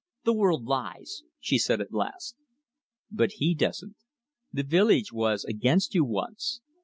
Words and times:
"The 0.25 0.33
world 0.33 0.65
lies!" 0.65 1.21
she 1.39 1.59
said 1.59 1.79
at 1.79 1.93
last. 1.93 2.35
"But 3.11 3.33
he 3.33 3.53
doesn't. 3.53 3.97
The 4.51 4.63
village 4.63 5.13
was 5.13 5.45
against 5.45 5.93
you 5.93 6.03
once. 6.03 6.59